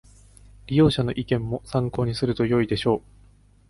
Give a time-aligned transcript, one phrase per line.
[0.65, 3.07] 利用者の意見も参考にするとよいでしょう